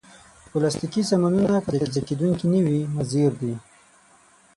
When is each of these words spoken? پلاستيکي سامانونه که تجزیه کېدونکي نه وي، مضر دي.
پلاستيکي 0.51 1.01
سامانونه 1.09 1.55
که 1.65 1.69
تجزیه 1.81 2.03
کېدونکي 2.07 2.45
نه 2.53 2.59
وي، 2.65 2.79
مضر 2.95 3.31
دي. 3.41 3.53